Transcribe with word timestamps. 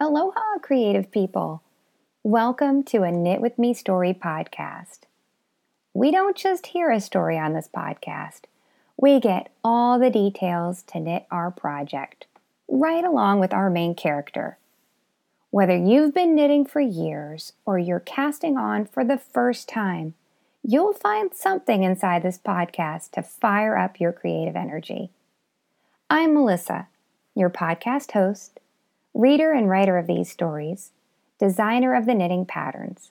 Aloha, 0.00 0.58
creative 0.62 1.10
people. 1.10 1.60
Welcome 2.22 2.84
to 2.84 3.02
a 3.02 3.10
Knit 3.10 3.40
With 3.40 3.58
Me 3.58 3.74
Story 3.74 4.14
podcast. 4.14 5.00
We 5.92 6.12
don't 6.12 6.36
just 6.36 6.68
hear 6.68 6.92
a 6.92 7.00
story 7.00 7.36
on 7.36 7.52
this 7.52 7.68
podcast, 7.68 8.42
we 8.96 9.18
get 9.18 9.50
all 9.64 9.98
the 9.98 10.08
details 10.08 10.84
to 10.84 11.00
knit 11.00 11.26
our 11.32 11.50
project, 11.50 12.26
right 12.68 13.02
along 13.02 13.40
with 13.40 13.52
our 13.52 13.70
main 13.70 13.96
character. 13.96 14.56
Whether 15.50 15.76
you've 15.76 16.14
been 16.14 16.36
knitting 16.36 16.64
for 16.64 16.80
years 16.80 17.54
or 17.66 17.76
you're 17.76 17.98
casting 17.98 18.56
on 18.56 18.84
for 18.84 19.04
the 19.04 19.18
first 19.18 19.68
time, 19.68 20.14
you'll 20.62 20.92
find 20.92 21.34
something 21.34 21.82
inside 21.82 22.22
this 22.22 22.38
podcast 22.38 23.10
to 23.12 23.22
fire 23.24 23.76
up 23.76 23.98
your 23.98 24.12
creative 24.12 24.54
energy. 24.54 25.10
I'm 26.08 26.34
Melissa, 26.34 26.86
your 27.34 27.50
podcast 27.50 28.12
host, 28.12 28.60
reader 29.18 29.52
and 29.52 29.68
writer 29.68 29.98
of 29.98 30.06
these 30.06 30.30
stories, 30.30 30.92
designer 31.40 31.92
of 31.94 32.06
the 32.06 32.14
knitting 32.14 32.46
patterns. 32.46 33.10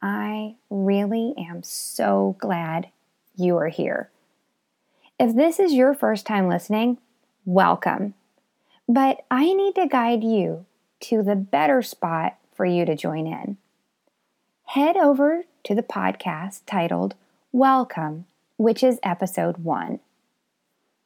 I 0.00 0.54
really 0.70 1.34
am 1.36 1.62
so 1.62 2.36
glad 2.38 2.88
you 3.36 3.58
are 3.58 3.68
here. 3.68 4.10
If 5.20 5.36
this 5.36 5.60
is 5.60 5.74
your 5.74 5.92
first 5.92 6.24
time 6.24 6.48
listening, 6.48 6.96
welcome. 7.44 8.14
But 8.88 9.26
I 9.30 9.52
need 9.52 9.74
to 9.74 9.86
guide 9.86 10.24
you 10.24 10.64
to 11.00 11.22
the 11.22 11.36
better 11.36 11.82
spot 11.82 12.38
for 12.54 12.64
you 12.64 12.86
to 12.86 12.96
join 12.96 13.26
in. 13.26 13.58
Head 14.68 14.96
over 14.96 15.44
to 15.64 15.74
the 15.74 15.82
podcast 15.82 16.60
titled 16.64 17.14
Welcome, 17.52 18.24
which 18.56 18.82
is 18.82 18.98
episode 19.02 19.58
one. 19.58 20.00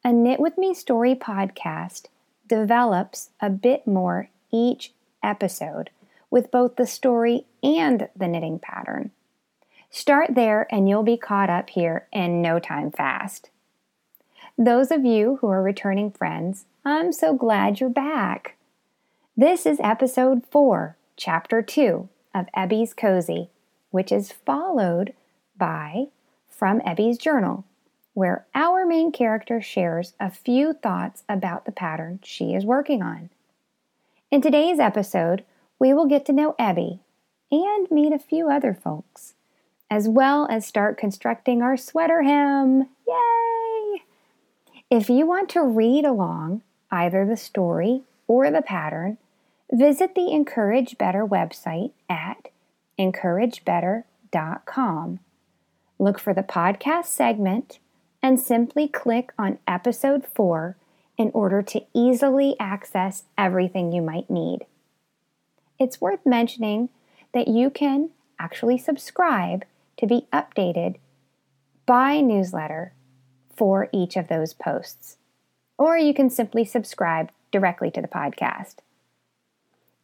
A 0.05 0.13
Knit 0.13 0.39
With 0.39 0.57
Me 0.57 0.73
Story 0.73 1.15
podcast 1.15 2.05
develops 2.51 3.29
a 3.39 3.49
bit 3.49 3.87
more 3.87 4.27
each 4.51 4.91
episode 5.23 5.89
with 6.29 6.51
both 6.51 6.75
the 6.75 6.85
story 6.85 7.45
and 7.63 8.09
the 8.13 8.27
knitting 8.27 8.59
pattern. 8.59 9.09
Start 9.89 10.35
there 10.35 10.67
and 10.69 10.89
you'll 10.89 11.01
be 11.01 11.15
caught 11.15 11.49
up 11.49 11.69
here 11.69 12.09
in 12.11 12.41
no 12.41 12.59
time 12.59 12.91
fast. 12.91 13.49
Those 14.57 14.91
of 14.91 15.05
you 15.05 15.37
who 15.39 15.47
are 15.47 15.63
returning 15.63 16.11
friends, 16.11 16.65
I'm 16.83 17.13
so 17.13 17.33
glad 17.33 17.79
you're 17.79 17.89
back. 17.89 18.57
This 19.37 19.65
is 19.65 19.79
episode 19.81 20.45
4, 20.51 20.97
chapter 21.15 21.61
2 21.61 22.09
of 22.35 22.47
Ebbie's 22.53 22.93
Cozy, 22.93 23.49
which 23.91 24.11
is 24.11 24.33
followed 24.33 25.13
by 25.57 26.07
From 26.49 26.81
Ebbie's 26.83 27.17
Journal, 27.17 27.63
where 28.13 28.45
our 28.53 28.85
main 28.85 29.11
character 29.11 29.61
shares 29.61 30.13
a 30.19 30.29
few 30.29 30.73
thoughts 30.73 31.23
about 31.29 31.65
the 31.65 31.71
pattern 31.71 32.19
she 32.23 32.53
is 32.53 32.65
working 32.65 33.01
on. 33.01 33.29
In 34.29 34.41
today's 34.41 34.79
episode, 34.79 35.43
we 35.79 35.93
will 35.93 36.05
get 36.05 36.25
to 36.25 36.33
know 36.33 36.55
Ebbie 36.59 36.99
and 37.51 37.89
meet 37.91 38.13
a 38.13 38.19
few 38.19 38.49
other 38.49 38.73
folks, 38.73 39.33
as 39.89 40.07
well 40.07 40.47
as 40.49 40.65
start 40.65 40.97
constructing 40.97 41.61
our 41.61 41.75
sweater 41.77 42.23
hem. 42.23 42.87
Yay! 43.07 44.01
If 44.89 45.09
you 45.09 45.25
want 45.25 45.49
to 45.49 45.61
read 45.61 46.05
along 46.05 46.61
either 46.91 47.25
the 47.25 47.37
story 47.37 48.01
or 48.27 48.51
the 48.51 48.61
pattern, 48.61 49.17
visit 49.71 50.15
the 50.15 50.31
Encourage 50.31 50.97
Better 50.97 51.25
website 51.25 51.91
at 52.09 52.49
encouragebetter.com. 52.99 55.19
Look 55.99 56.19
for 56.19 56.33
the 56.33 56.43
podcast 56.43 57.05
segment 57.05 57.79
and 58.23 58.39
simply 58.39 58.87
click 58.87 59.31
on 59.37 59.59
episode 59.67 60.25
4 60.25 60.75
in 61.17 61.31
order 61.33 61.61
to 61.61 61.83
easily 61.93 62.55
access 62.59 63.23
everything 63.37 63.91
you 63.91 64.01
might 64.01 64.29
need 64.29 64.65
it's 65.81 65.99
worth 65.99 66.23
mentioning 66.27 66.89
that 67.33 67.47
you 67.47 67.71
can 67.71 68.11
actually 68.37 68.77
subscribe 68.77 69.65
to 69.97 70.05
be 70.05 70.27
updated 70.31 70.97
by 71.87 72.21
newsletter 72.21 72.93
for 73.55 73.89
each 73.91 74.15
of 74.15 74.27
those 74.27 74.53
posts. 74.53 75.17
Or 75.79 75.97
you 75.97 76.13
can 76.13 76.29
simply 76.29 76.65
subscribe 76.65 77.31
directly 77.51 77.89
to 77.91 78.01
the 78.01 78.07
podcast. 78.07 78.75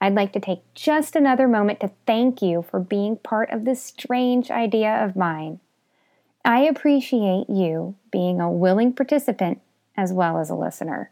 I'd 0.01 0.15
like 0.15 0.33
to 0.33 0.39
take 0.39 0.61
just 0.73 1.15
another 1.15 1.47
moment 1.47 1.79
to 1.81 1.91
thank 2.07 2.41
you 2.41 2.63
for 2.63 2.79
being 2.79 3.17
part 3.17 3.51
of 3.51 3.63
this 3.63 3.81
strange 3.81 4.49
idea 4.49 4.91
of 5.05 5.15
mine. 5.15 5.59
I 6.47 6.61
appreciate 6.61 7.49
you 7.49 7.95
being 8.09 8.39
a 8.39 8.49
willing 8.49 8.93
participant 8.93 9.59
as 9.97 10.13
well 10.13 10.39
as 10.39 10.49
a 10.49 10.55
listener. 10.55 11.11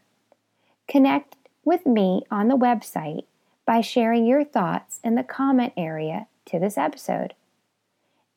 Connect 0.88 1.36
with 1.62 1.84
me 1.84 2.22
on 2.30 2.48
the 2.48 2.56
website 2.56 3.24
by 3.66 3.82
sharing 3.82 4.24
your 4.24 4.44
thoughts 4.44 4.98
in 5.04 5.14
the 5.14 5.22
comment 5.22 5.74
area 5.76 6.26
to 6.46 6.58
this 6.58 6.78
episode. 6.78 7.34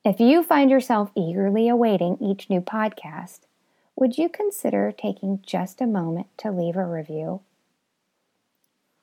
If 0.04 0.20
you 0.20 0.44
find 0.44 0.70
yourself 0.70 1.10
eagerly 1.16 1.70
awaiting 1.70 2.18
each 2.20 2.50
new 2.50 2.60
podcast, 2.60 3.40
would 3.96 4.18
you 4.18 4.28
consider 4.28 4.92
taking 4.92 5.42
just 5.42 5.80
a 5.80 5.88
moment 5.88 6.28
to 6.40 6.52
leave 6.52 6.76
a 6.76 6.86
review? 6.86 7.40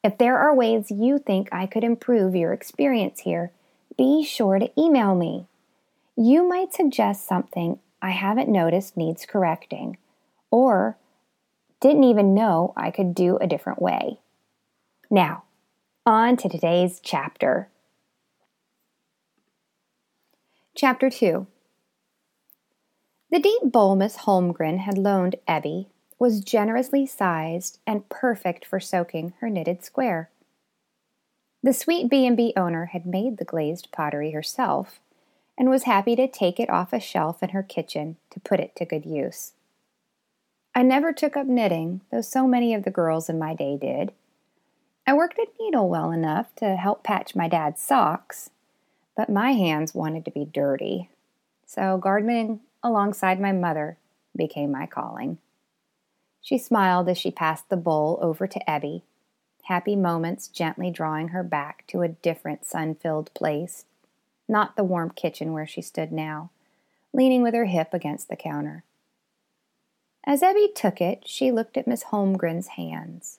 If 0.05 0.19
there 0.19 0.37
are 0.37 0.55
ways 0.55 0.91
you 0.91 1.17
think 1.17 1.49
I 1.51 1.65
could 1.65 1.83
improve 1.83 2.37
your 2.37 2.53
experience 2.53 3.21
here, 3.21 3.53
be 3.97 4.23
sure 4.23 4.59
to 4.59 4.71
email 4.79 5.15
me. 5.15 5.47
You 6.15 6.47
might 6.47 6.75
suggest 6.75 7.27
something 7.27 7.79
I 8.07 8.11
haven't 8.11 8.49
noticed 8.49 8.97
needs 8.97 9.27
correcting, 9.27 9.99
or 10.53 10.97
didn't 11.81 12.05
even 12.05 12.35
know 12.35 12.73
I 12.77 12.93
could 12.93 13.17
do 13.17 13.37
a 13.39 13.49
different 13.49 13.83
way. 13.83 14.21
Now, 15.11 15.43
on 16.07 16.37
to 16.37 16.49
today's 16.49 17.01
chapter. 17.03 17.69
Chapter 20.77 21.11
2 21.11 21.49
The 23.33 23.41
deep 23.41 23.63
bowl 23.65 23.97
Miss 23.97 24.19
Holmgren 24.19 24.79
had 24.79 24.97
loaned 24.97 25.35
Ebbie 25.49 25.89
was 26.17 26.43
generously 26.43 27.07
sized 27.07 27.81
and 27.89 28.09
perfect 28.09 28.65
for 28.65 28.79
soaking 28.79 29.35
her 29.41 29.51
knitted 29.51 29.83
square. 29.83 30.31
The 31.61 31.73
sweet 31.73 32.09
B&B 32.09 32.53
owner 32.57 32.85
had 32.85 33.05
made 33.05 33.39
the 33.39 33.45
glazed 33.45 33.91
pottery 33.91 34.31
herself 34.31 35.01
and 35.59 35.71
was 35.71 35.85
happy 35.85 36.17
to 36.17 36.29
take 36.29 36.61
it 36.61 36.71
off 36.71 36.93
a 36.93 37.01
shelf 37.01 37.43
in 37.43 37.51
her 37.51 37.63
kitchen 37.63 38.17
to 38.31 38.41
put 38.41 38.61
it 38.61 38.75
to 38.77 38.85
good 38.85 39.07
use. 39.07 39.53
I 40.75 40.83
never 40.83 41.13
took 41.13 41.37
up 41.37 41.47
knitting, 41.47 42.03
though 42.11 42.21
so 42.21 42.47
many 42.47 42.75
of 42.75 42.85
the 42.85 42.91
girls 42.91 43.29
in 43.29 43.39
my 43.39 43.55
day 43.55 43.79
did, 43.81 44.13
I 45.09 45.15
worked 45.15 45.39
a 45.39 45.47
needle 45.61 45.89
well 45.89 46.11
enough 46.11 46.53
to 46.57 46.75
help 46.75 47.05
patch 47.05 47.37
my 47.37 47.47
dad's 47.47 47.81
socks, 47.81 48.51
but 49.17 49.31
my 49.31 49.53
hands 49.53 49.95
wanted 49.95 50.25
to 50.25 50.33
be 50.33 50.45
dirty. 50.45 51.11
So 51.65 51.97
gardening 51.97 52.61
alongside 52.83 53.41
my 53.41 53.53
mother 53.53 53.99
became 54.37 54.73
my 54.73 54.87
calling. 54.87 55.39
She 56.43 56.59
smiled 56.59 57.09
as 57.09 57.19
she 57.19 57.31
passed 57.31 57.69
the 57.69 57.77
bowl 57.77 58.19
over 58.21 58.49
to 58.49 58.71
Ebbie, 58.71 59.05
happy 59.65 59.95
moments 59.95 60.49
gently 60.49 60.91
drawing 60.91 61.29
her 61.29 61.45
back 61.45 61.85
to 61.89 62.03
a 62.03 62.09
different 62.09 62.65
sun 62.65 62.97
filled 62.97 63.33
place, 63.33 63.85
not 64.49 64.77
the 64.77 64.85
warm 64.85 65.11
kitchen 65.11 65.53
where 65.53 65.67
she 65.67 65.83
stood 65.83 66.13
now, 66.13 66.51
leaning 67.13 67.43
with 67.43 67.55
her 67.55 67.65
hip 67.65 67.93
against 67.93 68.29
the 68.29 68.37
counter. 68.37 68.85
As 70.25 70.43
Ebbie 70.43 70.73
took 70.75 71.01
it, 71.01 71.23
she 71.27 71.53
looked 71.53 71.77
at 71.77 71.87
Miss 71.87 72.05
Holmgren's 72.05 72.69
hands. 72.69 73.39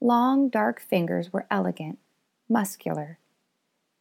Long, 0.00 0.48
dark 0.48 0.80
fingers 0.80 1.32
were 1.32 1.46
elegant, 1.50 1.98
muscular, 2.48 3.18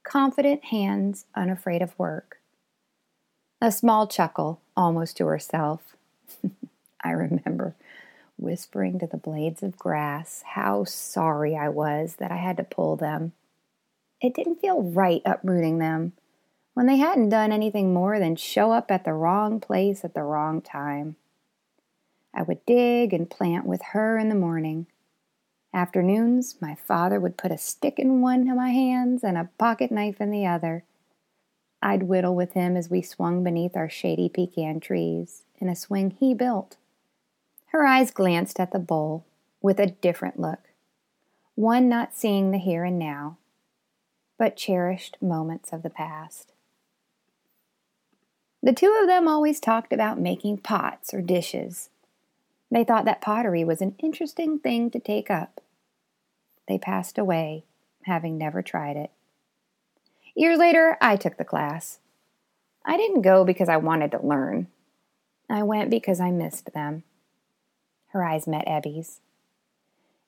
confident 0.04 0.66
hands 0.66 1.26
unafraid 1.36 1.82
of 1.82 1.98
work. 2.00 2.40
A 3.62 3.72
small 3.72 4.08
chuckle, 4.08 4.62
almost 4.76 5.18
to 5.18 5.26
herself. 5.26 5.96
I 7.04 7.12
remember 7.12 7.76
whispering 8.38 8.98
to 9.00 9.08
the 9.08 9.18
blades 9.18 9.62
of 9.62 9.78
grass 9.78 10.44
how 10.54 10.86
sorry 10.86 11.56
I 11.56 11.70
was 11.70 12.16
that 12.16 12.32
I 12.32 12.38
had 12.38 12.58
to 12.58 12.64
pull 12.64 12.96
them. 12.96 13.34
It 14.22 14.34
didn't 14.34 14.62
feel 14.62 14.82
right 14.82 15.22
uprooting 15.26 15.80
them 15.80 16.14
when 16.74 16.86
they 16.86 16.98
hadn't 16.98 17.30
done 17.30 17.52
anything 17.52 17.94
more 17.94 18.20
than 18.20 18.36
show 18.36 18.72
up 18.72 18.92
at 18.92 19.06
the 19.06 19.14
wrong 19.14 19.60
place 19.60 20.04
at 20.04 20.14
the 20.14 20.24
wrong 20.24 20.62
time. 20.62 21.16
I 22.34 22.44
would 22.44 22.66
dig 22.66 23.14
and 23.14 23.30
plant 23.30 23.66
with 23.66 23.82
her 23.94 24.18
in 24.18 24.30
the 24.30 24.36
morning 24.36 24.88
Afternoons, 25.74 26.56
my 26.60 26.74
father 26.74 27.20
would 27.20 27.38
put 27.38 27.52
a 27.52 27.58
stick 27.58 28.00
in 28.00 28.22
one 28.22 28.50
of 28.50 28.58
my 28.58 28.72
hands 28.72 29.24
and 29.24 29.38
a 29.38 29.50
pocket 29.60 29.92
knife 29.92 30.20
in 30.20 30.32
the 30.32 30.46
other. 30.46 30.84
I'd 31.82 32.04
whittle 32.04 32.36
with 32.36 32.54
him 32.54 32.76
as 32.76 32.90
we 32.90 33.02
swung 33.02 33.44
beneath 33.44 33.78
our 33.78 33.90
shady 33.90 34.30
pecan 34.30 34.80
trees 34.80 35.44
in 35.60 35.70
a 35.70 35.76
swing 35.76 36.16
he 36.20 36.34
built. 36.34 36.78
Her 37.68 37.86
eyes 37.86 38.10
glanced 38.10 38.60
at 38.60 38.72
the 38.72 38.80
bowl 38.80 39.26
with 39.62 39.80
a 39.80 39.92
different 39.92 40.40
look, 40.40 40.72
one 41.54 41.88
not 41.88 42.16
seeing 42.16 42.50
the 42.50 42.58
here 42.58 42.84
and 42.84 42.98
now, 42.98 43.38
but 44.40 44.58
cherished 44.58 45.18
moments 45.22 45.72
of 45.72 45.84
the 45.84 45.90
past. 45.92 46.54
The 48.64 48.74
two 48.74 48.98
of 49.00 49.08
them 49.08 49.28
always 49.28 49.60
talked 49.60 49.94
about 49.94 50.20
making 50.20 50.58
pots 50.58 51.14
or 51.14 51.22
dishes 51.22 51.90
they 52.72 52.84
thought 52.84 53.06
that 53.06 53.22
pottery 53.22 53.64
was 53.64 53.82
an 53.82 53.96
interesting 54.00 54.60
thing 54.60 54.92
to 54.92 55.00
take 55.00 55.30
up. 55.30 55.62
They 56.68 56.78
passed 56.78 57.18
away 57.18 57.64
having 58.04 58.38
never 58.38 58.62
tried 58.62 58.96
it. 58.96 59.12
Years 60.36 60.58
later, 60.58 60.98
I 61.02 61.16
took 61.16 61.38
the 61.38 61.44
class. 61.44 62.00
I 62.86 62.96
didn't 62.96 63.24
go 63.24 63.44
because 63.44 63.70
I 63.70 63.78
wanted 63.78 64.12
to 64.12 64.26
learn. 64.26 64.68
I 65.50 65.64
went 65.64 65.90
because 65.90 66.20
I 66.20 66.32
missed 66.32 66.74
them. 66.74 67.04
Her 68.10 68.24
eyes 68.24 68.48
met 68.48 68.68
Ebbie's. 68.68 69.20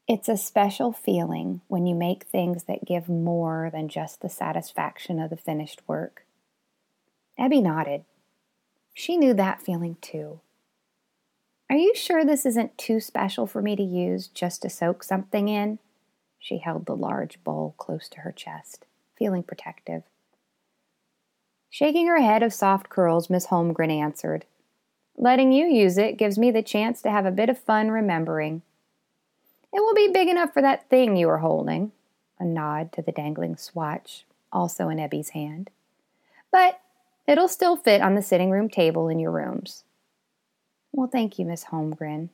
It's 0.08 0.28
a 0.28 0.36
special 0.36 0.92
feeling 0.92 1.62
when 1.68 1.86
you 1.86 1.96
make 1.96 2.24
things 2.24 2.64
that 2.64 2.86
give 2.86 3.08
more 3.08 3.70
than 3.72 3.88
just 3.88 4.22
the 4.22 4.30
satisfaction 4.30 5.20
of 5.20 5.30
the 5.30 5.38
finished 5.38 5.82
work. 5.88 6.26
Ebbie 7.38 7.62
nodded. 7.62 8.04
She 8.94 9.16
knew 9.16 9.34
that 9.36 9.62
feeling 9.62 9.98
too. 10.02 10.42
Are 11.70 11.78
you 11.78 11.96
sure 11.96 12.26
this 12.26 12.46
isn't 12.46 12.78
too 12.78 13.00
special 13.00 13.48
for 13.48 13.62
me 13.62 13.78
to 13.78 13.84
use 13.84 14.28
just 14.28 14.62
to 14.64 14.70
soak 14.70 15.04
something 15.04 15.48
in? 15.48 15.80
She 16.38 16.58
held 16.58 16.86
the 16.86 16.96
large 16.96 17.42
bowl 17.44 17.76
close 17.78 18.10
to 18.10 18.22
her 18.22 18.32
chest, 18.32 18.86
feeling 19.18 19.44
protective. 19.44 20.04
Shaking 21.70 22.08
her 22.08 22.20
head 22.20 22.44
of 22.44 22.54
soft 22.54 22.90
curls, 22.90 23.30
Miss 23.30 23.48
Holmgren 23.48 23.90
answered, 23.90 24.46
Letting 25.16 25.54
you 25.54 25.68
use 25.68 25.98
it 25.98 26.18
gives 26.18 26.38
me 26.38 26.52
the 26.52 26.62
chance 26.62 27.02
to 27.04 27.12
have 27.12 27.26
a 27.26 27.32
bit 27.32 27.48
of 27.48 27.58
fun 27.58 27.92
remembering. 27.92 28.64
It 29.74 29.80
will 29.80 29.94
be 29.94 30.10
big 30.14 30.28
enough 30.28 30.54
for 30.54 30.62
that 30.62 30.90
thing 30.90 31.16
you 31.16 31.30
are 31.30 31.38
holding. 31.38 31.92
A 32.40 32.46
nod 32.46 32.92
to 32.94 33.02
the 33.02 33.12
dangling 33.12 33.56
swatch, 33.56 34.26
also 34.52 34.90
in 34.90 35.00
Ebbie's 35.00 35.30
hand. 35.30 35.70
But 36.52 36.82
it'll 37.28 37.48
still 37.48 37.78
fit 37.78 38.02
on 38.02 38.16
the 38.16 38.22
sitting 38.22 38.50
room 38.50 38.70
table 38.70 39.08
in 39.08 39.20
your 39.20 39.32
rooms. 39.32 39.84
Well, 40.92 41.08
thank 41.08 41.40
you, 41.40 41.46
Miss 41.46 41.66
Holmgren. 41.66 42.30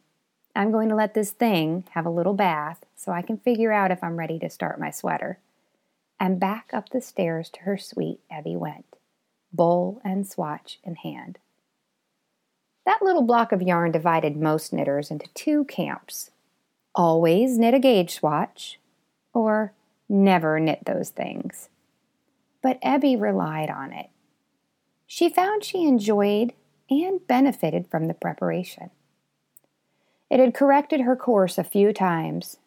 I'm 0.56 0.72
going 0.72 0.90
to 0.90 0.96
let 0.96 1.14
this 1.14 1.30
thing 1.30 1.84
have 1.92 2.08
a 2.08 2.12
little 2.12 2.34
bath 2.34 2.84
so 2.96 3.12
I 3.12 3.22
can 3.22 3.38
figure 3.38 3.72
out 3.72 3.92
if 3.92 4.04
I'm 4.04 4.18
ready 4.18 4.40
to 4.40 4.50
start 4.50 4.80
my 4.80 4.90
sweater. 4.90 5.38
And 6.20 6.40
back 6.40 6.72
up 6.74 6.90
the 6.90 7.02
stairs 7.02 7.50
to 7.52 7.60
her 7.62 7.78
suite 7.78 8.22
Ebbie 8.32 8.56
went, 8.56 8.96
bowl 9.54 10.02
and 10.04 10.26
swatch 10.26 10.80
in 10.84 10.96
hand. 10.96 11.38
That 12.88 13.04
little 13.04 13.22
block 13.22 13.52
of 13.52 13.62
yarn 13.62 13.92
divided 13.92 14.36
most 14.36 14.74
knitters 14.74 15.12
into 15.12 15.28
two 15.36 15.66
camps 15.66 16.32
always 16.98 17.60
knit 17.60 17.76
a 17.76 17.80
gauge 17.80 18.16
swatch, 18.16 18.80
or 19.32 19.72
never 20.10 20.60
knit 20.60 20.80
those 20.86 21.12
things. 21.12 21.70
But 22.64 22.80
Ebbie 22.82 23.16
relied 23.16 23.70
on 23.70 23.94
it. 23.94 24.10
She 25.06 25.30
found 25.30 25.64
she 25.64 25.84
enjoyed 25.84 26.54
and 26.90 27.26
benefited 27.28 27.88
from 27.90 28.08
the 28.08 28.16
preparation. 28.16 28.90
It 30.30 30.40
had 30.40 30.56
corrected 30.56 31.02
her 31.02 31.16
course 31.16 31.58
a 31.58 31.64
few 31.64 31.94
times, 31.94 32.58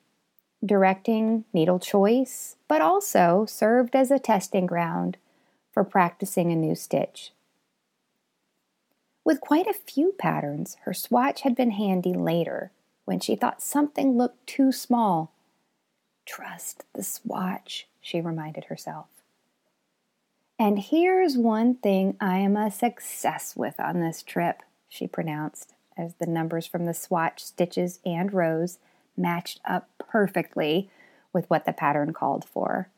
directing 0.65 1.45
needle 1.53 1.81
choice, 1.81 2.57
but 2.69 2.81
also 2.81 3.45
served 3.47 3.97
as 3.97 4.11
a 4.11 4.19
testing 4.19 4.65
ground 4.65 5.17
for 5.73 5.83
practicing 5.83 6.53
a 6.53 6.57
new 6.57 6.75
stitch. 6.75 7.33
With 9.25 9.41
quite 9.41 9.67
a 9.67 9.75
few 9.75 10.13
patterns, 10.13 10.77
her 10.83 10.95
swatch 10.95 11.43
had 11.43 11.57
been 11.57 11.73
handy 11.73 12.15
later 12.15 12.71
when 13.11 13.19
she 13.19 13.35
thought 13.35 13.61
something 13.61 14.17
looked 14.17 14.47
too 14.47 14.71
small. 14.71 15.33
Trust 16.25 16.85
the 16.93 17.03
swatch, 17.03 17.89
she 18.01 18.21
reminded 18.21 18.67
herself. 18.67 19.09
And 20.61 20.79
here's 20.79 21.37
one 21.37 21.75
thing 21.75 22.17
I 22.21 22.39
am 22.39 22.57
a 22.57 22.71
success 22.71 23.57
with 23.57 23.81
on 23.81 23.99
this 23.99 24.23
trip, 24.23 24.63
she 24.89 25.09
pronounced 25.09 25.75
as 25.97 26.15
the 26.15 26.27
numbers 26.27 26.69
from 26.69 26.85
the 26.87 26.95
swatch 26.95 27.43
stitches 27.43 27.99
and 28.07 28.33
rows 28.33 28.79
matched 29.17 29.59
up 29.65 29.89
perfectly 29.99 30.89
with 31.33 31.51
what 31.51 31.65
the 31.65 31.73
pattern 31.73 32.13
called 32.13 32.45
for. 32.45 32.91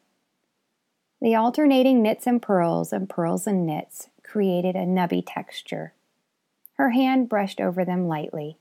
The 1.23 1.35
alternating 1.35 2.03
knits 2.03 2.27
and 2.27 2.43
purls 2.43 2.93
and 2.93 3.09
purls 3.09 3.47
and 3.47 3.65
knits 3.65 4.09
created 4.23 4.77
a 4.77 4.85
nubby 4.85 5.25
texture. 5.27 5.95
Her 6.75 6.91
hand 6.91 7.31
brushed 7.31 7.63
over 7.63 7.83
them 7.83 8.09
lightly, 8.09 8.59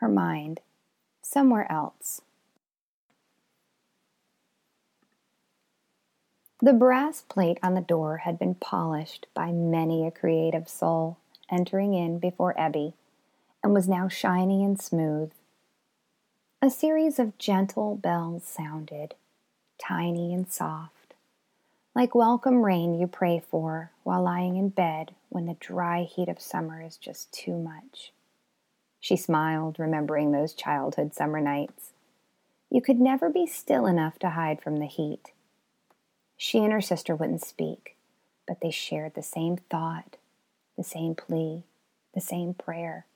her 0.00 0.08
mind 0.08 0.60
somewhere 1.26 1.70
else. 1.70 2.20
The 6.62 6.72
brass 6.72 7.22
plate 7.22 7.58
on 7.62 7.74
the 7.74 7.80
door 7.80 8.18
had 8.18 8.38
been 8.38 8.54
polished 8.54 9.26
by 9.34 9.52
many 9.52 10.06
a 10.06 10.10
creative 10.10 10.68
soul 10.68 11.18
entering 11.50 11.94
in 11.94 12.18
before 12.18 12.58
Ebbie 12.58 12.94
and 13.62 13.74
was 13.74 13.88
now 13.88 14.08
shiny 14.08 14.64
and 14.64 14.80
smooth. 14.80 15.32
A 16.62 16.70
series 16.70 17.18
of 17.18 17.36
gentle 17.38 17.96
bells 17.96 18.44
sounded, 18.44 19.14
tiny 19.78 20.32
and 20.32 20.50
soft, 20.50 21.14
like 21.94 22.14
welcome 22.14 22.64
rain 22.64 22.98
you 22.98 23.06
pray 23.06 23.38
for 23.38 23.90
while 24.02 24.22
lying 24.22 24.56
in 24.56 24.70
bed 24.70 25.14
when 25.28 25.46
the 25.46 25.54
dry 25.54 26.02
heat 26.02 26.28
of 26.28 26.40
summer 26.40 26.80
is 26.80 26.96
just 26.96 27.30
too 27.32 27.58
much. 27.58 28.12
She 29.06 29.14
smiled, 29.14 29.78
remembering 29.78 30.32
those 30.32 30.52
childhood 30.52 31.14
summer 31.14 31.40
nights. 31.40 31.92
You 32.68 32.82
could 32.82 32.98
never 32.98 33.30
be 33.30 33.46
still 33.46 33.86
enough 33.86 34.18
to 34.18 34.30
hide 34.30 34.60
from 34.60 34.78
the 34.78 34.86
heat. 34.86 35.30
She 36.36 36.58
and 36.58 36.72
her 36.72 36.80
sister 36.80 37.14
wouldn't 37.14 37.44
speak, 37.44 37.94
but 38.48 38.60
they 38.60 38.72
shared 38.72 39.14
the 39.14 39.22
same 39.22 39.58
thought, 39.70 40.16
the 40.76 40.82
same 40.82 41.14
plea, 41.14 41.62
the 42.14 42.20
same 42.20 42.52
prayer. 42.52 43.06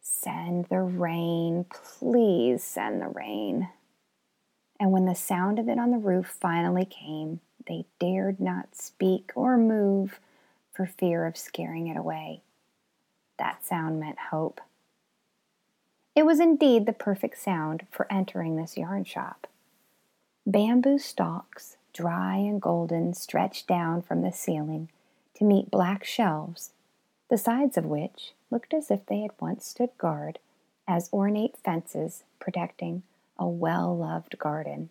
Send 0.00 0.64
the 0.70 0.80
rain, 0.80 1.66
please 1.68 2.64
send 2.64 3.02
the 3.02 3.08
rain. 3.08 3.68
And 4.80 4.92
when 4.92 5.04
the 5.04 5.14
sound 5.14 5.58
of 5.58 5.68
it 5.68 5.78
on 5.78 5.90
the 5.90 5.98
roof 5.98 6.38
finally 6.40 6.86
came, 6.86 7.40
they 7.68 7.84
dared 8.00 8.40
not 8.40 8.74
speak 8.74 9.32
or 9.34 9.58
move 9.58 10.20
for 10.72 10.86
fear 10.86 11.26
of 11.26 11.36
scaring 11.36 11.88
it 11.88 11.98
away. 11.98 12.40
That 13.38 13.62
sound 13.62 14.00
meant 14.00 14.18
hope. 14.30 14.62
It 16.14 16.26
was 16.26 16.40
indeed 16.40 16.86
the 16.86 16.92
perfect 16.92 17.38
sound 17.38 17.86
for 17.90 18.10
entering 18.10 18.56
this 18.56 18.76
yarn 18.76 19.04
shop. 19.04 19.46
Bamboo 20.46 20.98
stalks, 20.98 21.76
dry 21.92 22.36
and 22.36 22.60
golden, 22.60 23.14
stretched 23.14 23.66
down 23.66 24.02
from 24.02 24.22
the 24.22 24.32
ceiling 24.32 24.88
to 25.34 25.44
meet 25.44 25.70
black 25.70 26.04
shelves, 26.04 26.70
the 27.30 27.38
sides 27.38 27.78
of 27.78 27.86
which 27.86 28.32
looked 28.50 28.74
as 28.74 28.90
if 28.90 29.06
they 29.06 29.20
had 29.20 29.30
once 29.40 29.66
stood 29.66 29.90
guard 29.96 30.38
as 30.86 31.12
ornate 31.12 31.56
fences 31.56 32.24
protecting 32.38 33.02
a 33.38 33.46
well 33.46 33.96
loved 33.96 34.38
garden. 34.38 34.90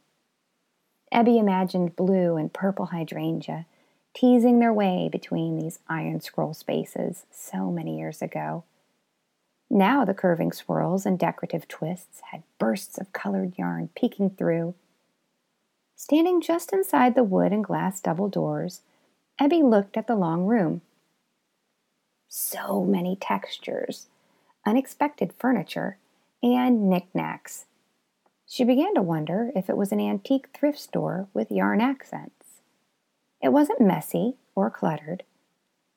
Ebbie 1.11 1.37
imagined 1.37 1.95
blue 1.95 2.37
and 2.37 2.53
purple 2.53 2.87
hydrangea 2.87 3.65
teasing 4.13 4.59
their 4.59 4.73
way 4.73 5.09
between 5.11 5.57
these 5.57 5.79
iron 5.87 6.19
scroll 6.19 6.53
spaces 6.53 7.25
so 7.31 7.71
many 7.71 7.97
years 7.97 8.21
ago. 8.21 8.63
Now 9.73 10.03
the 10.03 10.13
curving 10.13 10.51
swirls 10.51 11.05
and 11.05 11.17
decorative 11.17 11.65
twists 11.65 12.19
had 12.31 12.43
bursts 12.59 12.97
of 12.97 13.13
colored 13.13 13.57
yarn 13.57 13.89
peeking 13.95 14.31
through. 14.31 14.75
Standing 15.95 16.41
just 16.41 16.73
inside 16.73 17.15
the 17.15 17.23
wood 17.23 17.53
and 17.53 17.63
glass 17.63 18.01
double 18.01 18.27
doors, 18.27 18.81
Ebbie 19.39 19.63
looked 19.63 19.95
at 19.95 20.07
the 20.07 20.15
long 20.15 20.45
room 20.45 20.81
so 22.27 22.83
many 22.83 23.15
textures, 23.15 24.07
unexpected 24.65 25.33
furniture, 25.39 25.97
and 26.43 26.89
knickknacks. 26.89 27.63
She 28.45 28.65
began 28.65 28.93
to 28.95 29.01
wonder 29.01 29.51
if 29.55 29.69
it 29.69 29.77
was 29.77 29.93
an 29.93 30.01
antique 30.01 30.49
thrift 30.53 30.79
store 30.79 31.27
with 31.33 31.49
yarn 31.49 31.79
accents. 31.79 32.59
It 33.41 33.53
wasn't 33.53 33.79
messy 33.79 34.35
or 34.53 34.69
cluttered. 34.69 35.23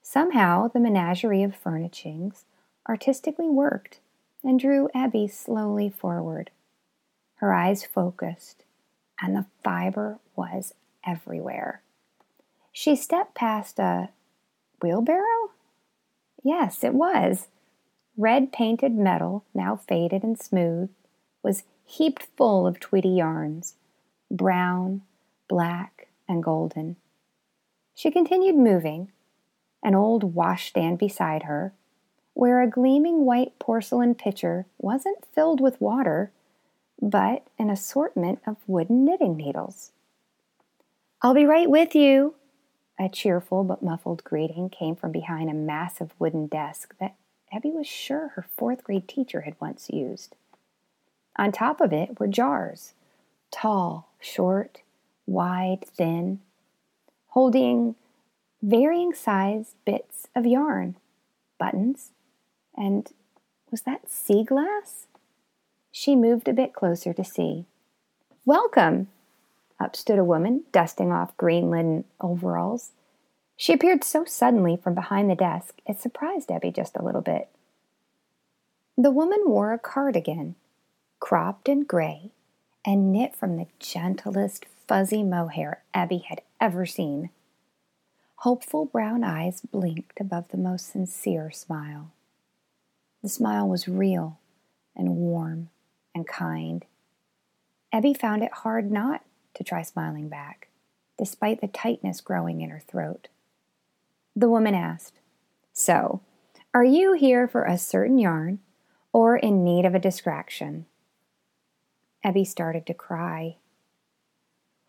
Somehow 0.00 0.68
the 0.68 0.78
menagerie 0.78 1.42
of 1.42 1.56
furnishings 1.56 2.44
artistically 2.88 3.48
worked 3.48 4.00
and 4.42 4.60
drew 4.60 4.88
Ebbie 4.94 5.28
slowly 5.28 5.88
forward. 5.88 6.50
Her 7.36 7.52
eyes 7.54 7.84
focused, 7.84 8.64
and 9.20 9.34
the 9.34 9.46
fiber 9.62 10.18
was 10.36 10.74
everywhere. 11.06 11.82
She 12.72 12.96
stepped 12.96 13.34
past 13.34 13.78
a 13.78 14.10
wheelbarrow 14.82 15.50
Yes, 16.44 16.84
it 16.84 16.92
was. 16.92 17.48
Red 18.18 18.52
painted 18.52 18.92
metal, 18.92 19.44
now 19.54 19.76
faded 19.76 20.22
and 20.22 20.38
smooth, 20.38 20.90
was 21.42 21.64
heaped 21.84 22.28
full 22.36 22.66
of 22.66 22.78
tweedy 22.78 23.08
yarns 23.08 23.74
brown, 24.30 25.02
black, 25.48 26.08
and 26.28 26.42
golden. 26.42 26.96
She 27.94 28.10
continued 28.10 28.56
moving, 28.56 29.12
an 29.82 29.94
old 29.94 30.34
washstand 30.34 30.98
beside 30.98 31.44
her, 31.44 31.72
where 32.34 32.60
a 32.60 32.68
gleaming 32.68 33.24
white 33.24 33.58
porcelain 33.58 34.14
pitcher 34.14 34.66
wasn't 34.78 35.24
filled 35.32 35.60
with 35.60 35.80
water, 35.80 36.30
but 37.00 37.46
an 37.58 37.70
assortment 37.70 38.40
of 38.46 38.56
wooden 38.66 39.04
knitting 39.04 39.36
needles. 39.36 39.92
I'll 41.22 41.34
be 41.34 41.46
right 41.46 41.70
with 41.70 41.94
you, 41.94 42.34
a 42.98 43.08
cheerful 43.08 43.64
but 43.64 43.82
muffled 43.82 44.22
greeting 44.24 44.68
came 44.68 44.94
from 44.94 45.10
behind 45.10 45.48
a 45.48 45.54
massive 45.54 46.12
wooden 46.18 46.46
desk 46.46 46.94
that 47.00 47.14
Ebbie 47.52 47.70
was 47.70 47.86
sure 47.86 48.28
her 48.34 48.44
fourth 48.56 48.84
grade 48.84 49.08
teacher 49.08 49.42
had 49.42 49.54
once 49.60 49.88
used. 49.90 50.34
On 51.36 51.50
top 51.50 51.80
of 51.80 51.92
it 51.92 52.18
were 52.20 52.26
jars, 52.26 52.94
tall, 53.50 54.10
short, 54.20 54.82
wide, 55.26 55.84
thin, 55.84 56.40
holding 57.28 57.94
varying 58.62 59.12
sized 59.12 59.74
bits 59.84 60.26
of 60.34 60.46
yarn, 60.46 60.96
buttons, 61.58 62.10
and 62.76 63.12
was 63.70 63.82
that 63.82 64.10
sea 64.10 64.44
glass? 64.44 65.06
She 65.90 66.16
moved 66.16 66.48
a 66.48 66.52
bit 66.52 66.72
closer 66.72 67.12
to 67.12 67.24
see. 67.24 67.66
Welcome! 68.44 69.08
Up 69.80 69.96
stood 69.96 70.18
a 70.18 70.24
woman, 70.24 70.64
dusting 70.72 71.12
off 71.12 71.36
green 71.36 71.70
linen 71.70 72.04
overalls. 72.20 72.92
She 73.56 73.72
appeared 73.72 74.04
so 74.04 74.24
suddenly 74.24 74.76
from 74.76 74.94
behind 74.94 75.30
the 75.30 75.34
desk, 75.34 75.80
it 75.86 76.00
surprised 76.00 76.50
Ebbie 76.50 76.70
just 76.70 76.96
a 76.96 77.04
little 77.04 77.20
bit. 77.20 77.48
The 78.96 79.10
woman 79.10 79.42
wore 79.46 79.72
a 79.72 79.78
cardigan, 79.78 80.54
cropped 81.20 81.68
and 81.68 81.86
gray, 81.86 82.30
and 82.84 83.12
knit 83.12 83.34
from 83.34 83.56
the 83.56 83.66
gentlest 83.78 84.66
fuzzy 84.86 85.22
mohair 85.22 85.82
Ebbie 85.92 86.24
had 86.28 86.42
ever 86.60 86.86
seen. 86.86 87.30
Hopeful 88.36 88.84
brown 88.84 89.24
eyes 89.24 89.60
blinked 89.62 90.20
above 90.20 90.48
the 90.48 90.56
most 90.56 90.86
sincere 90.86 91.50
smile. 91.50 92.10
The 93.24 93.30
smile 93.30 93.66
was 93.66 93.88
real 93.88 94.38
and 94.94 95.16
warm 95.16 95.70
and 96.14 96.28
kind. 96.28 96.84
Ebbie 97.90 98.12
found 98.12 98.42
it 98.42 98.52
hard 98.52 98.92
not 98.92 99.22
to 99.54 99.64
try 99.64 99.80
smiling 99.80 100.28
back, 100.28 100.68
despite 101.16 101.62
the 101.62 101.68
tightness 101.68 102.20
growing 102.20 102.60
in 102.60 102.68
her 102.68 102.82
throat. 102.86 103.28
The 104.36 104.50
woman 104.50 104.74
asked, 104.74 105.20
So, 105.72 106.20
are 106.74 106.84
you 106.84 107.14
here 107.14 107.48
for 107.48 107.64
a 107.64 107.78
certain 107.78 108.18
yarn 108.18 108.58
or 109.10 109.38
in 109.38 109.64
need 109.64 109.86
of 109.86 109.94
a 109.94 109.98
distraction? 109.98 110.84
Ebbie 112.22 112.44
started 112.44 112.84
to 112.88 112.92
cry. 112.92 113.56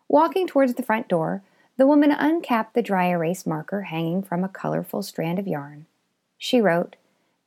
Walking 0.08 0.46
towards 0.46 0.74
the 0.74 0.82
front 0.82 1.08
door, 1.08 1.42
the 1.78 1.86
woman 1.86 2.10
uncapped 2.12 2.74
the 2.74 2.82
dry 2.82 3.06
erase 3.06 3.46
marker 3.46 3.84
hanging 3.84 4.22
from 4.22 4.44
a 4.44 4.48
colorful 4.50 5.02
strand 5.02 5.38
of 5.38 5.48
yarn. 5.48 5.86
She 6.36 6.60
wrote, 6.60 6.96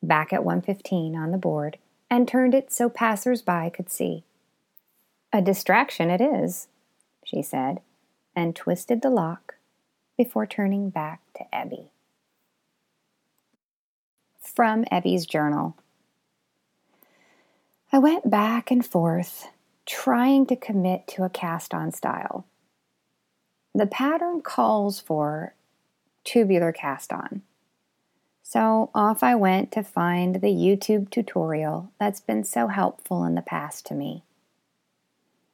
back 0.02 0.32
at 0.34 0.44
115 0.44 1.16
on 1.16 1.32
the 1.32 1.38
board, 1.38 1.78
and 2.10 2.28
turned 2.28 2.54
it 2.54 2.72
so 2.72 2.90
passers 2.90 3.42
by 3.42 3.70
could 3.70 3.90
see. 3.90 4.24
A 5.32 5.42
distraction 5.42 6.10
it 6.10 6.22
is, 6.22 6.68
she 7.24 7.42
said, 7.42 7.82
and 8.36 8.56
twisted 8.56 9.02
the 9.02 9.10
lock 9.10 9.56
before 10.18 10.46
turning 10.46 10.90
back 10.90 11.22
to 11.36 11.44
Ebbie. 11.56 11.92
From 14.42 14.86
Ebbie's 14.92 15.26
journal. 15.26 15.76
I 17.92 18.00
went 18.00 18.30
back 18.30 18.72
and 18.72 18.86
forth, 18.86 19.48
trying 19.86 20.46
to 20.48 20.56
commit 20.56 21.08
to 21.10 21.24
a 21.24 21.30
cast 21.30 21.74
on 21.74 21.92
style. 21.92 22.46
The 23.74 23.88
pattern 23.88 24.42
calls 24.42 25.00
for 25.00 25.54
tubular 26.24 26.72
cast 26.72 27.14
on. 27.14 27.44
So 28.50 28.90
off 28.96 29.22
I 29.22 29.36
went 29.36 29.72
to 29.74 29.84
find 29.84 30.42
the 30.42 30.48
YouTube 30.48 31.12
tutorial 31.12 31.92
that's 32.00 32.20
been 32.20 32.44
so 32.44 32.66
helpful 32.66 33.24
in 33.24 33.36
the 33.36 33.44
past 33.44 33.86
to 33.86 33.94
me. 33.94 34.24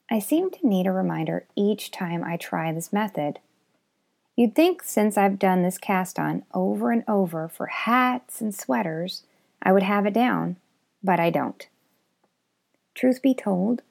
I 0.10 0.20
seem 0.20 0.50
to 0.52 0.66
need 0.66 0.88
a 0.88 0.94
reminder 0.94 1.46
each 1.58 1.92
time 1.92 2.24
I 2.24 2.38
try 2.38 2.72
this 2.72 2.94
method. 2.94 3.40
You'd 4.38 4.56
think 4.56 4.82
since 4.82 5.18
I've 5.18 5.38
done 5.38 5.62
this 5.62 5.78
cast 5.78 6.18
on 6.18 6.44
over 6.54 6.90
and 6.90 7.04
over 7.06 7.50
for 7.50 7.66
hats 7.66 8.40
and 8.40 8.56
sweaters, 8.56 9.24
I 9.62 9.74
would 9.74 9.84
have 9.84 10.06
it 10.06 10.14
down, 10.14 10.56
but 11.04 11.20
I 11.20 11.32
don't. 11.32 11.68
Truth 12.94 13.22
be 13.22 13.34
told, 13.34 13.82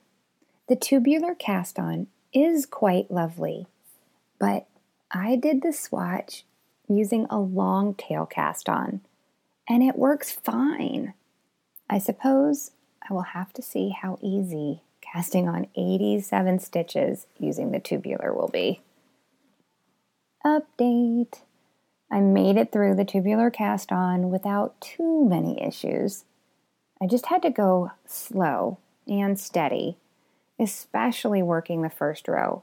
the 0.66 0.76
tubular 0.76 1.34
cast 1.34 1.78
on 1.78 2.06
is 2.32 2.64
quite 2.64 3.10
lovely, 3.10 3.66
but 4.38 4.66
I 5.10 5.36
did 5.36 5.60
the 5.60 5.74
swatch 5.74 6.46
using 6.96 7.26
a 7.30 7.38
long 7.38 7.94
tail 7.94 8.26
cast 8.26 8.68
on, 8.68 9.00
and 9.68 9.82
it 9.82 9.98
works 9.98 10.30
fine. 10.30 11.14
I 11.88 11.98
suppose 11.98 12.72
I 13.08 13.12
will 13.12 13.22
have 13.22 13.52
to 13.54 13.62
see 13.62 13.90
how 13.90 14.18
easy 14.22 14.82
casting 15.00 15.48
on 15.48 15.68
87 15.76 16.58
stitches 16.58 17.26
using 17.38 17.70
the 17.70 17.80
tubular 17.80 18.32
will 18.32 18.48
be. 18.48 18.80
Update. 20.44 21.40
I 22.10 22.20
made 22.20 22.56
it 22.56 22.72
through 22.72 22.96
the 22.96 23.04
tubular 23.04 23.50
cast 23.50 23.92
on 23.92 24.30
without 24.30 24.80
too 24.80 25.24
many 25.24 25.62
issues. 25.62 26.24
I 27.00 27.06
just 27.06 27.26
had 27.26 27.42
to 27.42 27.50
go 27.50 27.92
slow 28.06 28.78
and 29.06 29.38
steady, 29.38 29.96
especially 30.58 31.42
working 31.42 31.82
the 31.82 31.90
first 31.90 32.28
row. 32.28 32.62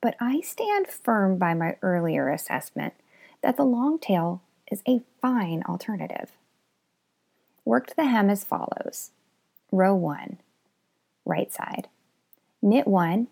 But 0.00 0.16
I 0.20 0.40
stand 0.40 0.88
firm 0.88 1.38
by 1.38 1.54
my 1.54 1.76
earlier 1.82 2.28
assessment 2.28 2.94
that 3.42 3.56
the 3.56 3.64
long 3.64 3.98
tail 3.98 4.42
is 4.70 4.82
a 4.88 5.02
fine 5.20 5.62
alternative. 5.68 6.32
Worked 7.64 7.96
the 7.96 8.06
hem 8.06 8.30
as 8.30 8.44
follows 8.44 9.10
row 9.70 9.94
1 9.94 10.38
right 11.24 11.52
side. 11.52 11.88
Knit 12.60 12.86
1, 12.86 13.28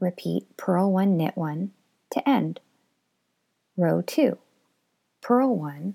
repeat 0.00 0.56
purl 0.56 0.92
1, 0.92 1.16
knit 1.16 1.36
1 1.36 1.70
to 2.10 2.28
end. 2.28 2.60
Row 3.76 4.02
2, 4.02 4.38
purl 5.20 5.56
1, 5.56 5.94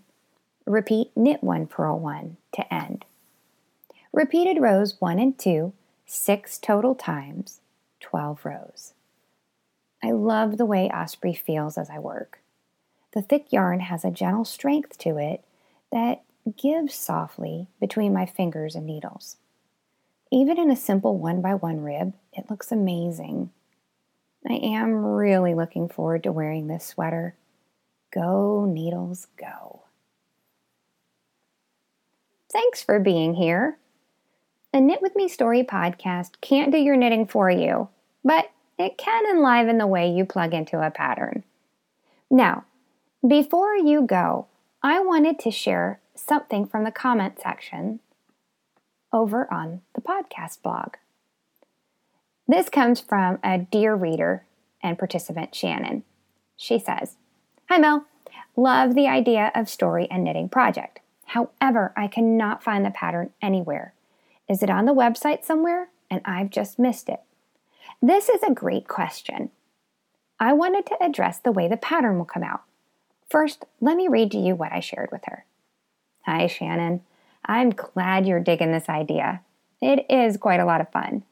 repeat 0.65 1.11
knit 1.15 1.43
1, 1.43 1.67
purl 1.67 1.99
1 1.99 2.38
to 2.53 2.73
end. 2.73 3.05
Repeated 4.11 4.61
rows 4.61 4.95
1 4.99 5.19
and 5.19 5.38
2, 5.38 5.73
6 6.05 6.57
total 6.59 6.95
times, 6.95 7.61
12 7.99 8.43
rows. 8.45 8.93
I 10.03 10.11
love 10.11 10.57
the 10.57 10.65
way 10.65 10.89
Osprey 10.89 11.33
feels 11.33 11.77
as 11.77 11.89
I 11.89 11.99
work. 11.99 12.39
The 13.13 13.21
thick 13.21 13.51
yarn 13.51 13.79
has 13.79 14.05
a 14.05 14.11
gentle 14.11 14.45
strength 14.45 14.97
to 14.99 15.17
it 15.17 15.43
that 15.91 16.21
gives 16.57 16.93
softly 16.93 17.67
between 17.79 18.13
my 18.13 18.25
fingers 18.25 18.75
and 18.75 18.85
needles. 18.85 19.37
Even 20.31 20.59
in 20.59 20.69
a 20.69 20.75
simple 20.75 21.17
one 21.17 21.41
by 21.41 21.55
one 21.55 21.81
rib, 21.81 22.13
it 22.33 22.49
looks 22.49 22.71
amazing. 22.71 23.49
I 24.47 24.53
am 24.53 25.03
really 25.03 25.55
looking 25.55 25.89
forward 25.89 26.23
to 26.23 26.31
wearing 26.31 26.67
this 26.67 26.85
sweater. 26.85 27.35
Go, 28.11 28.65
needles, 28.65 29.27
go. 29.37 29.81
Thanks 32.51 32.81
for 32.81 32.99
being 32.99 33.35
here. 33.35 33.77
A 34.73 34.79
Knit 34.79 35.01
With 35.01 35.15
Me 35.15 35.27
Story 35.27 35.63
podcast 35.63 36.41
can't 36.41 36.71
do 36.71 36.77
your 36.77 36.95
knitting 36.95 37.25
for 37.25 37.49
you, 37.49 37.89
but 38.23 38.51
it 38.77 38.97
can 38.97 39.25
enliven 39.25 39.79
the 39.79 39.87
way 39.87 40.09
you 40.09 40.25
plug 40.25 40.53
into 40.53 40.79
a 40.79 40.91
pattern. 40.91 41.43
Now, 42.29 42.65
before 43.27 43.75
you 43.75 44.01
go, 44.01 44.47
I 44.81 44.99
wanted 45.01 45.39
to 45.39 45.51
share 45.51 45.99
something 46.15 46.65
from 46.65 46.83
the 46.83 46.91
comment 46.91 47.39
section 47.41 47.99
over 49.11 49.51
on 49.51 49.81
the 49.93 50.01
podcast 50.01 50.61
blog. 50.61 50.95
This 52.47 52.69
comes 52.69 52.99
from 52.99 53.39
a 53.43 53.57
dear 53.57 53.93
reader 53.95 54.45
and 54.81 54.97
participant, 54.97 55.53
Shannon. 55.53 56.03
She 56.55 56.79
says, 56.79 57.15
Hi 57.69 57.77
Mel, 57.77 58.05
love 58.55 58.95
the 58.95 59.07
idea 59.07 59.51
of 59.53 59.69
story 59.69 60.07
and 60.09 60.23
knitting 60.23 60.49
project. 60.49 60.99
However, 61.25 61.93
I 61.95 62.07
cannot 62.07 62.63
find 62.63 62.85
the 62.85 62.89
pattern 62.89 63.31
anywhere. 63.41 63.93
Is 64.49 64.63
it 64.63 64.69
on 64.69 64.85
the 64.85 64.93
website 64.93 65.45
somewhere 65.45 65.89
and 66.09 66.21
I've 66.25 66.49
just 66.49 66.79
missed 66.79 67.07
it? 67.09 67.19
This 68.01 68.29
is 68.29 68.41
a 68.41 68.53
great 68.53 68.88
question. 68.88 69.51
I 70.39 70.53
wanted 70.53 70.85
to 70.88 71.03
address 71.03 71.38
the 71.38 71.51
way 71.51 71.67
the 71.67 71.77
pattern 71.77 72.17
will 72.17 72.25
come 72.25 72.43
out. 72.43 72.61
First, 73.29 73.65
let 73.79 73.95
me 73.95 74.07
read 74.07 74.31
to 74.31 74.38
you 74.38 74.55
what 74.55 74.71
I 74.71 74.79
shared 74.79 75.09
with 75.12 75.25
her. 75.25 75.45
Hi, 76.25 76.48
Shannon. 76.48 77.01
I'm 77.45 77.69
glad 77.69 78.25
you're 78.25 78.39
digging 78.39 78.71
this 78.71 78.89
idea. 78.89 79.41
It 79.81 80.05
is 80.09 80.38
quite 80.38 80.59
a 80.59 80.65
lot 80.65 80.81
of 80.81 80.89
fun. 80.89 81.24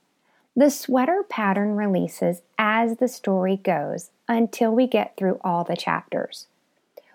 The 0.55 0.69
sweater 0.69 1.23
pattern 1.27 1.75
releases 1.75 2.41
as 2.57 2.97
the 2.97 3.07
story 3.07 3.57
goes 3.57 4.11
until 4.27 4.73
we 4.73 4.87
get 4.87 5.15
through 5.17 5.39
all 5.43 5.63
the 5.63 5.75
chapters. 5.75 6.47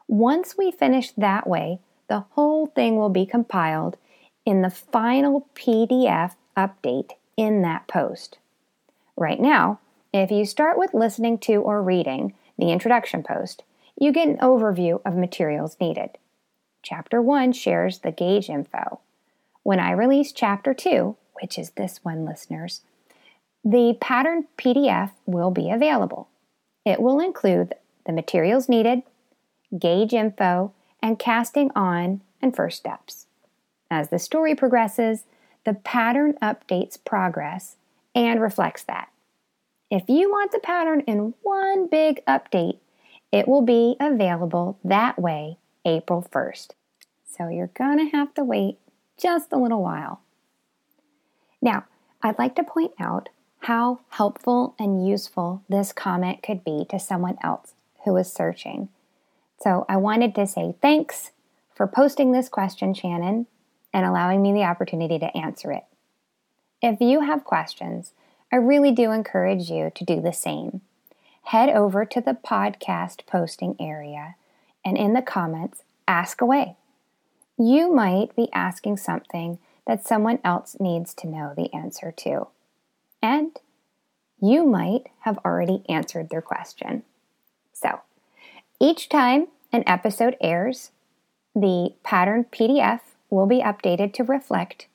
Once 0.09 0.57
we 0.59 0.71
finish 0.71 1.12
that 1.12 1.47
way, 1.47 1.81
the 2.09 2.25
whole 2.31 2.67
thing 2.67 2.97
will 2.97 3.09
be 3.09 3.25
compiled 3.25 3.97
in 4.45 4.62
the 4.62 4.71
final 4.71 5.49
PDF 5.55 6.35
update 6.57 7.12
in 7.37 7.62
that 7.62 7.87
post. 7.89 8.39
Right 9.17 9.41
now, 9.41 9.79
if 10.12 10.31
you 10.31 10.45
start 10.45 10.77
with 10.77 10.93
listening 10.93 11.39
to 11.39 11.57
or 11.57 11.83
reading 11.83 12.35
the 12.59 12.71
introduction 12.71 13.23
post, 13.23 13.62
you 14.03 14.11
get 14.11 14.27
an 14.27 14.39
overview 14.39 15.01
of 15.05 15.15
materials 15.15 15.77
needed. 15.81 16.11
Chapter 16.83 17.23
1 17.23 17.53
shares 17.53 18.01
the 18.01 18.11
gauge 18.11 18.51
info. 18.51 18.99
When 19.63 19.79
I 19.79 19.93
release 19.93 20.33
Chapter 20.33 20.75
2, 20.75 21.15
which 21.41 21.57
is 21.57 21.71
this 21.71 22.01
one, 22.03 22.25
listeners, 22.25 22.81
the 23.65 23.97
pattern 24.01 24.49
PDF 24.59 25.13
will 25.25 25.53
be 25.53 25.71
available. 25.71 26.29
It 26.85 27.01
will 27.01 27.21
include 27.21 27.75
the 28.05 28.13
materials 28.13 28.69
needed, 28.69 29.05
gauge 29.79 30.13
info, 30.13 30.73
and 31.01 31.17
casting 31.17 31.71
on 31.77 32.23
and 32.41 32.57
first 32.57 32.79
steps. 32.79 33.27
As 33.89 34.09
the 34.09 34.19
story 34.19 34.57
progresses, 34.57 35.27
the 35.65 35.75
pattern 35.75 36.35
updates 36.43 36.99
progress 37.05 37.77
and 38.17 38.43
reflects 38.43 38.83
that. 38.83 39.11
If 39.93 40.09
you 40.09 40.29
want 40.29 40.51
the 40.51 40.59
pattern 40.59 41.03
in 41.03 41.35
one 41.43 41.87
big 41.87 42.21
update, 42.27 42.79
it 43.33 43.49
will 43.49 43.62
be 43.62 43.97
available 43.99 44.79
that 44.85 45.19
way 45.19 45.57
April 45.85 46.25
1st. 46.31 46.69
So 47.27 47.49
you're 47.49 47.71
going 47.75 47.99
to 47.99 48.17
have 48.17 48.35
to 48.35 48.45
wait 48.45 48.79
just 49.19 49.53
a 49.53 49.59
little 49.59 49.83
while. 49.83 50.21
Now, 51.61 51.85
I'd 52.23 52.39
like 52.39 52.55
to 52.57 52.65
point 52.65 52.93
out 53.01 53.31
how 53.61 54.01
helpful 54.11 54.75
and 54.79 55.07
useful 55.07 55.62
this 55.69 55.93
comment 55.93 56.43
could 56.43 56.62
be 56.62 56.85
to 56.91 56.99
someone 56.99 57.39
else 57.43 57.75
who 58.05 58.17
is 58.17 58.33
searching. 58.33 58.89
So 59.59 59.87
I 59.89 59.97
wanted 59.97 60.35
to 60.35 60.47
say 60.47 60.75
thanks 60.83 61.31
for 61.75 61.87
posting 61.87 62.33
this 62.33 62.49
question, 62.49 62.95
Shannon, 62.95 63.47
and 63.93 64.05
allowing 64.05 64.43
me 64.43 64.53
the 64.53 64.65
opportunity 64.65 65.19
to 65.19 65.37
answer 65.37 65.73
it. 65.73 65.85
If 66.83 67.01
you 67.01 67.21
have 67.21 67.45
questions, 67.45 68.12
I 68.53 68.57
really 68.57 68.91
do 68.91 69.12
encourage 69.12 69.71
you 69.71 69.91
to 69.95 70.05
do 70.05 70.21
the 70.21 70.33
same. 70.33 70.83
Head 71.45 71.71
over 71.71 72.05
to 72.05 72.21
the 72.21 72.35
podcast 72.35 73.27
posting 73.27 73.77
area 73.81 74.37
and 74.85 74.97
in 74.97 75.13
the 75.13 75.23
comments, 75.23 75.83
ask 76.09 76.41
away. 76.41 76.77
You 77.59 77.93
might 77.93 78.35
be 78.35 78.49
asking 78.53 78.97
something 78.97 79.59
that 79.87 80.07
someone 80.07 80.39
else 80.45 80.77
needs 80.81 81.15
to 81.15 81.29
know 81.29 81.53
the 81.57 81.73
answer 81.75 82.13
to. 82.19 82.49
And 83.23 83.59
you 84.41 84.65
might 84.67 85.09
have 85.21 85.39
already 85.45 85.83
answered 85.89 86.31
their 86.31 86.43
question. 86.43 87.05
So, 87.73 88.01
each 88.81 89.09
time 89.09 89.49
an 89.73 89.85
episode 89.87 90.37
airs, 90.41 90.91
the 91.55 91.95
pattern 92.03 92.47
PDF 92.51 93.01
will 93.31 93.47
be 93.47 93.61
updated 93.61 94.13
to 94.15 94.25
reflect 94.25 94.87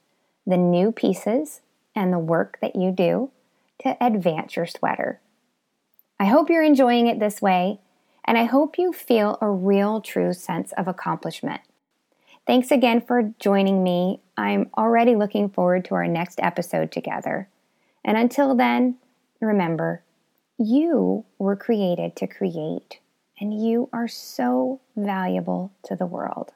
the 0.45 0.57
new 0.57 0.91
pieces 0.91 1.61
and 1.95 2.11
the 2.11 2.19
work 2.19 2.57
that 2.61 2.75
you 2.75 2.91
do 2.91 3.31
to 3.79 3.97
advance 4.01 4.55
your 4.55 4.65
sweater. 4.65 5.19
I 6.19 6.25
hope 6.25 6.49
you're 6.49 6.63
enjoying 6.63 7.07
it 7.07 7.19
this 7.19 7.41
way, 7.41 7.79
and 8.25 8.37
I 8.37 8.45
hope 8.45 8.77
you 8.77 8.91
feel 8.91 9.37
a 9.39 9.49
real, 9.49 10.01
true 10.01 10.33
sense 10.33 10.71
of 10.73 10.87
accomplishment. 10.87 11.61
Thanks 12.47 12.71
again 12.71 13.01
for 13.01 13.33
joining 13.39 13.83
me. 13.83 14.21
I'm 14.35 14.69
already 14.77 15.15
looking 15.15 15.49
forward 15.49 15.85
to 15.85 15.95
our 15.95 16.07
next 16.07 16.39
episode 16.41 16.91
together. 16.91 17.49
And 18.03 18.17
until 18.17 18.55
then, 18.55 18.97
remember, 19.39 20.01
you 20.57 21.25
were 21.37 21.55
created 21.55 22.15
to 22.15 22.25
create, 22.25 22.99
and 23.39 23.53
you 23.53 23.89
are 23.93 24.07
so 24.07 24.81
valuable 24.95 25.71
to 25.83 25.95
the 25.95 26.05
world. 26.05 26.53